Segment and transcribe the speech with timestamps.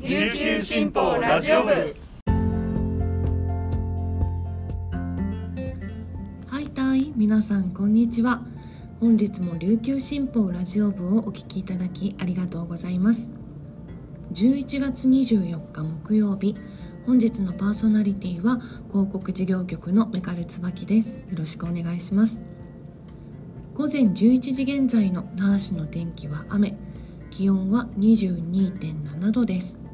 [0.00, 1.72] 琉球新報ラジオ部。
[6.46, 8.42] はいたい皆さんこんにちは。
[9.00, 13.32] 本日も琉球新報ラジオ部をお聞きいただきありがとうございます。
[14.34, 16.54] 11月24日木曜日。
[17.04, 18.60] 本日のパーソナリティは
[18.92, 21.16] 広告事業局のメカル椿です。
[21.16, 22.40] よろしくお願いします。
[23.74, 24.14] 午前11
[24.54, 26.76] 時現在の那覇市の天気は雨。
[27.32, 29.87] 気温は22.7度です。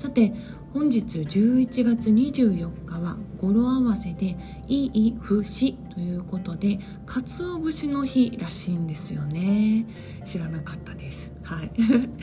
[0.00, 0.32] さて
[0.72, 4.34] 本日11月24日は語呂合わせで
[4.66, 9.84] いい節ということで鰹節の日らしいんですよね。
[10.24, 11.32] 知らなかったです。
[11.42, 11.72] はい。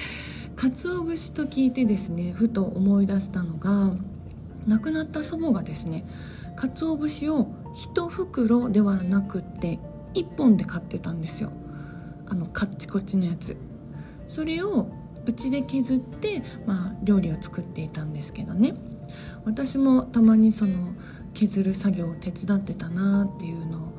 [0.58, 3.94] 鰹節と聞いてですねふと思い出したのが
[4.66, 6.04] 亡くなった祖母がですね
[6.56, 9.78] 鰹節を1袋ではなくって
[10.16, 11.52] 1本で買ってたんですよ。
[12.26, 13.56] あのカッチコチのやつ。
[14.30, 14.90] それを
[15.28, 18.74] うちで削って、まあ、料理を作っていたんですけどね。
[19.46, 20.94] 私もたまにその
[21.34, 23.94] 削る作業を手伝ってたなっていうの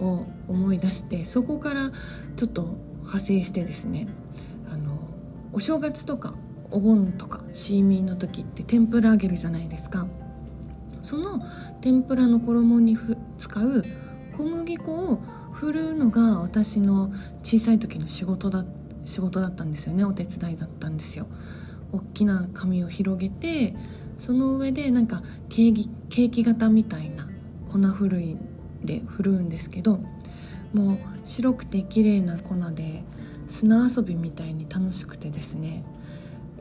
[0.00, 1.90] を思い出してそこから
[2.36, 4.08] ちょっと派生してですね
[4.70, 4.98] あの
[5.52, 6.34] お正月とか
[6.70, 10.06] お盆とかシーミーの時って天ぷら揚げるじゃないですか。
[11.02, 11.42] その
[11.80, 12.96] 天ぷらの衣に
[13.36, 13.82] 使う
[14.36, 15.18] 小麦粉を
[15.52, 17.12] 振るうのが私の
[17.42, 21.26] 小さい時の仕事だった仕事だったんですよねお手伝いだったんですよ。
[21.92, 23.74] 大きな紙を広げて
[24.18, 27.28] その上でなんかケーキケーキ型みたいな
[27.70, 28.36] 粉ふるい
[28.82, 30.00] で振るうんですけど
[30.72, 33.04] もう白くて綺麗な粉で
[33.48, 35.84] 砂遊びみたいに楽しくてですね。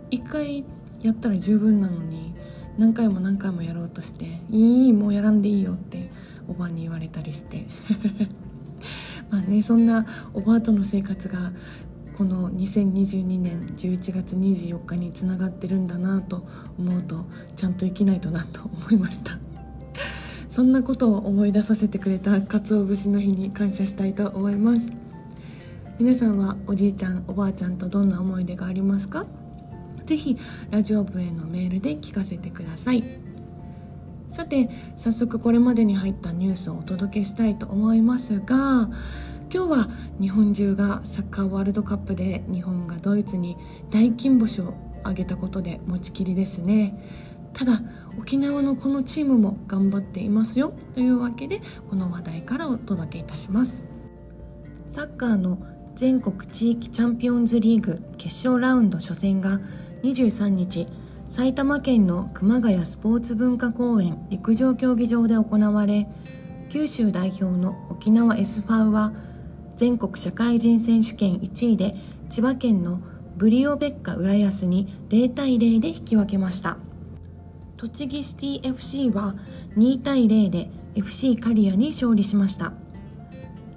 [0.10, 0.66] 一回
[1.02, 2.34] やったら十分なのに
[2.78, 6.12] 何回も何回もやろうとして「いいもうやらんでいいよ」って
[6.48, 7.68] おばに言われたりして。
[9.30, 11.54] まあねそんなおばあとの生活が
[12.18, 16.46] この2022年11月24日につながってるんだなと
[16.78, 19.40] 思うとちゃんと生きないとなと思いました。
[20.50, 24.86] そんなことを思い出させてくれた鰹節の日に感謝したいと思います。
[26.00, 29.26] 皆さんはおじいちゃんおばあちゃんとどんな思い出がありますか？
[30.06, 30.38] ぜひ
[30.72, 33.04] ラジオ部へのメールで聞かせてください。
[34.32, 38.90] さて早速これまでに入ったニュースをお届けしたいと思いますが
[39.54, 39.90] 今日は
[40.22, 43.58] 日本中がサッカーワールドカップで日本がドイツに
[43.90, 46.98] 大金星を挙げたことで持ちきりですね。
[47.52, 47.82] ただ
[48.18, 50.72] 沖縄のこのチームも頑張っていますよ。
[50.94, 51.60] というわけで
[51.90, 53.84] この話題からお届けいたします。
[54.86, 55.62] サッカーの
[55.98, 59.60] 全国地域チャンピオンズリーグ決勝ラウンド初戦が
[60.04, 60.88] 23日
[61.28, 66.08] 埼玉県の熊谷スポーツ文化公園陸上競技場で行われ
[66.70, 69.14] 九州代表の沖縄 S ファウは
[69.82, 71.96] 全国社会人選手権1位で
[72.30, 73.02] 千葉県の
[73.36, 76.78] ブリオベッカ浦安に0対0で引き分けました。
[77.78, 79.34] 栃木シティ FC は
[79.78, 82.74] 2対0で FC 刈谷に勝利しました。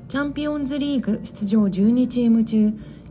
[0.09, 2.67] チャンピオンズリーグ出場12チーム中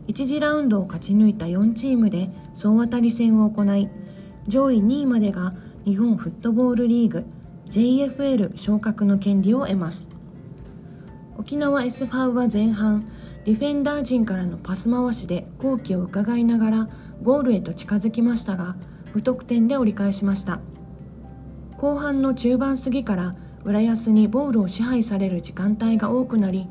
[0.06, 3.90] 1次ラウンドを勝ち抜いた4チームで総当たり戦を行い
[4.46, 5.52] 上位2位までが
[5.84, 7.24] 日本フットボールリーグ
[7.70, 10.13] JFL 昇格の権利を得ます。
[11.36, 13.08] 沖縄 S ファウは前半
[13.44, 16.88] ディフェンダー陣からのパス回しで好機を伺いながら
[17.22, 18.76] ゴールへと近づきましたが
[19.14, 20.60] 無得点で折り返しました。
[21.76, 26.68] 後半の中盤過ぎから浦安にボールを支配される時間帯が多くなり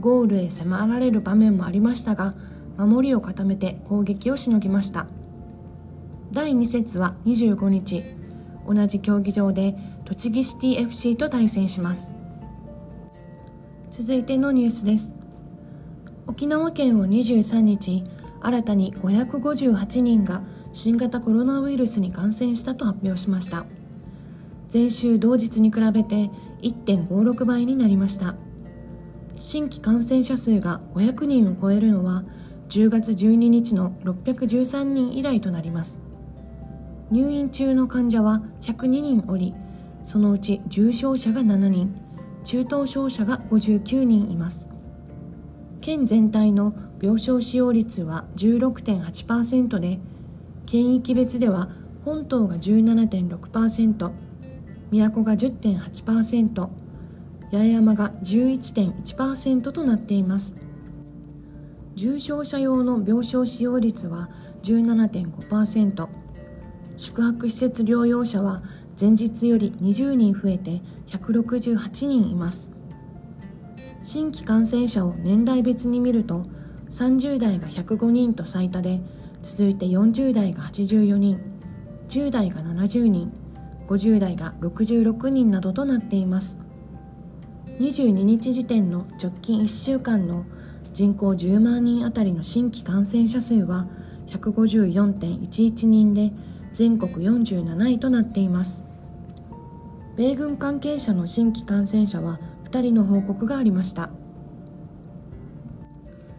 [0.00, 2.34] ゴールへ迫られる場面もありましたが
[2.76, 5.06] 守りを固めて攻撃をしのぎました。
[6.32, 8.02] 第2節は25日
[8.66, 12.14] 同じ競技場で栃木シティ FC と対戦します。
[13.96, 15.14] 続いてのニュースです。
[16.26, 18.02] 沖縄県は23日
[18.42, 23.66] 新たに558人が新型コロナウイルスに感染したと発表しました。
[24.72, 26.28] 前週同日に比べて
[26.62, 28.34] 1.56倍になりました。
[29.36, 32.24] 新規感染者数が500人を超えるのは
[32.70, 36.00] 10月12日の613人以来となります。
[37.12, 39.54] 入院中の患者は102人おり
[40.02, 42.03] そのうち重症者が7人。
[42.44, 44.68] 中等症者が59人います。
[45.80, 49.98] 県全体の病床使用率は16.8%で
[50.64, 51.68] 県域別では
[52.04, 54.12] 本島が17.6%
[54.90, 56.68] 宮古が10.8%
[57.50, 60.54] 八重山が11.1%となっています。
[61.94, 64.28] 重症者用の病床使用率は
[64.62, 66.08] 17.5%
[66.96, 68.62] 宿泊施設療養者は
[68.98, 72.70] 前日より20人増えて168人います。
[74.02, 76.46] 新規感染者を年代別に見ると
[76.90, 79.00] 30代が105人と最多で
[79.42, 81.40] 続いて40代が84人
[82.08, 83.32] 10代が70人
[83.88, 86.58] 50代が66人などとなっています。
[87.80, 90.44] 22日時点の直近1週間の
[90.92, 93.88] 人口10万人あたりの新規感染者数は
[94.28, 96.32] 154.11人で
[96.72, 98.83] 全国47位となっています。
[100.16, 102.38] 米軍関係者の新規感染者は
[102.70, 104.10] 2人の報告がありました。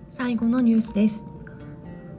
[0.07, 1.25] 最後のニュースです。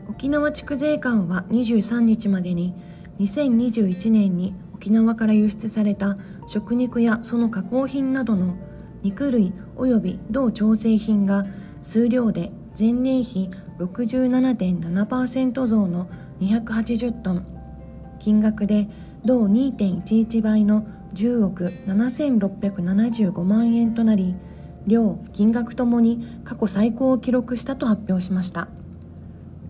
[0.08, 2.74] 沖縄地区税関は23日までに
[3.20, 8.56] 2021年に沖縄から輸出された食肉やその加工品などの
[9.02, 11.46] 肉類及び同調整品が
[11.80, 13.48] 数量で前年比
[13.78, 16.10] 67.7%増の
[16.40, 17.46] 280トン。
[18.18, 18.88] 金額で
[19.24, 24.36] 同2.11倍の10億7675万円となり
[24.86, 28.68] 量金額ともに過去最高を記録したと発表しました。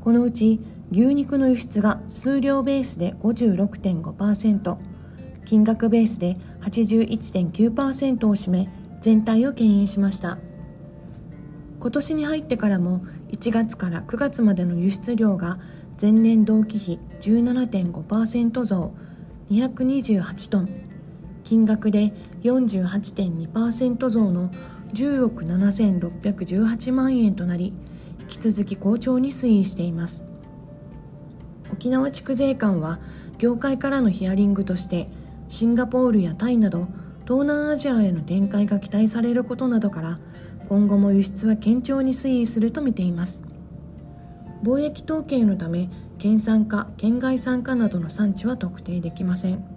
[0.00, 0.60] このうち
[0.90, 4.76] 牛肉の輸出が数量ベースで56.5%
[5.44, 8.68] 金額ベースで81.9%を占め
[9.00, 10.38] 全体を牽引しました。
[11.78, 15.58] 今年に入ってからも1月から9月までの輸出量が
[16.00, 18.94] 前年同期比17.5%増
[19.50, 20.85] 228トン。
[21.46, 22.12] 金額で
[22.42, 24.50] 48.2%増の
[24.92, 27.72] 10億7618万円となり
[28.22, 30.24] 引き続き好調に推移しています。
[31.72, 32.98] 沖縄地区税関は
[33.38, 35.08] 業界からのヒアリングとして
[35.48, 36.88] シンガポールやタイなど
[37.28, 40.18] 東南アジアへの展開が期待されることなどから
[40.68, 43.44] 今後も輸出は堅調に推移すると見ています。
[44.64, 49.75] 貿易統計のため県産化県外産化などの産地は特定できません。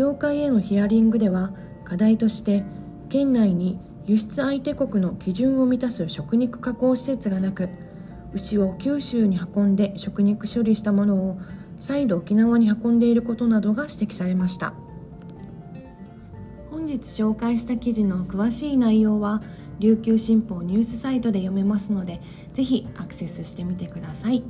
[0.00, 1.52] 業界へのヒアリングでは
[1.84, 2.64] 課題として
[3.10, 7.68] 県内に輸出相手国の基準を満たす食肉加工施設がなく
[8.32, 11.38] 牛を九州に運んで食肉処理したものを
[11.78, 14.72] 再度沖縄に運んでいることなどが指摘されました。
[16.70, 19.42] 本日紹介した記事の詳しい内容は
[19.80, 22.22] 琉球新報ニュースサイトで読めますので
[22.54, 24.42] ぜひアクセスしてみてください。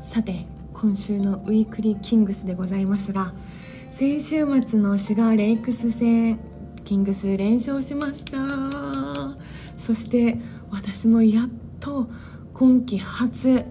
[0.00, 3.34] さて今週のウィークリーキングスでございますが
[3.90, 6.38] 先週末のシガーレイクス戦
[6.84, 8.38] キングス連勝しました。
[9.78, 10.36] そして
[10.70, 11.48] 私もやっ
[11.80, 12.08] と
[12.52, 13.64] 今季初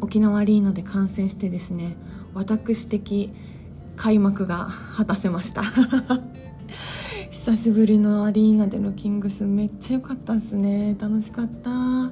[0.00, 1.96] 沖縄アリーナで観戦してですね
[2.34, 3.32] 私的
[3.96, 5.62] 開幕が果たせました。
[7.30, 10.96] 久しぶりのアリーナでのキングスめっちゃ良かったですね。
[10.98, 12.10] 楽しかった。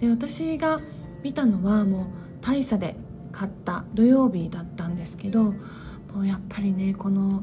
[0.00, 0.80] で私が
[1.22, 2.06] 見たのはもう
[2.42, 2.94] 大差で
[3.32, 5.54] 勝った土曜日だったんですけど
[6.14, 7.42] もうやっぱりねこの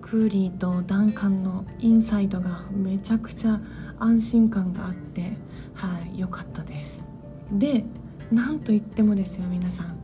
[0.00, 3.60] クーリーとダンカンのインサイドがめちゃくちゃ
[3.98, 5.36] 安心感があって
[5.74, 7.02] はい良かったです。
[7.52, 7.84] で
[8.32, 9.98] なんといってもですよ皆さん。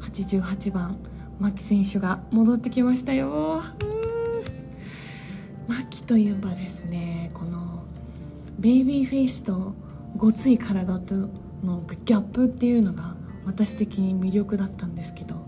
[0.00, 0.98] 88番
[1.38, 3.62] 牧選手が戻ってきましたよ。
[5.66, 7.84] 牧といえばですねこの
[8.58, 9.74] ベイビーフェイスと
[10.16, 11.14] ごつい体と
[11.62, 15.43] のギャップっていうのが私的に魅力だったんですけど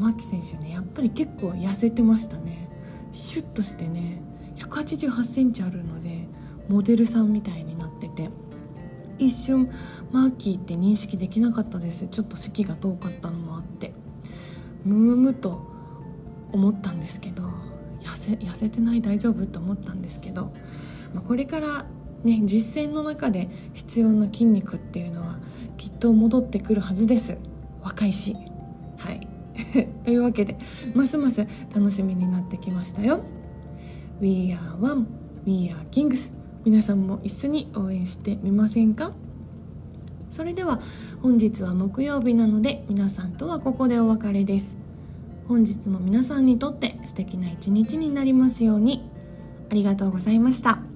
[0.00, 2.68] 牧選手ねやっぱり結構痩せてましたね。
[3.12, 4.22] シュッとしてね
[4.56, 6.26] 1 8 8センチあるので
[6.68, 8.30] モデルさんみたいになってて。
[9.18, 9.70] 一瞬
[10.12, 12.08] マーキーって認識できなかったです。
[12.08, 13.92] ちょっと席が遠かったのもあって。
[14.84, 15.60] ムムムと
[16.52, 17.42] 思ったんですけど
[18.00, 20.52] 痩せ痩せてない大丈夫と思ったんですけど、
[21.14, 21.86] まあ、これから
[22.24, 25.38] ね実践の中で必要な筋肉っていうのは
[25.76, 27.38] きっと戻ってくるはずです。
[27.82, 28.36] 若いし。
[30.04, 30.58] というわけで
[30.94, 33.20] ますます楽しみになってきましたよ。
[34.20, 35.06] We are one,
[35.46, 36.32] we are kings.
[36.64, 39.12] 皆さんも一緒に応援してみませんか？
[40.28, 40.80] それでは
[41.22, 44.76] 本日は木曜日なので皆さんとはここでお別れです。
[45.48, 49.08] 本日も皆さんにとって素敵な一日になりますように。
[49.70, 50.89] ありがとうございました。